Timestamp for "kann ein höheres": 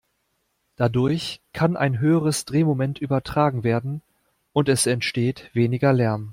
1.53-2.45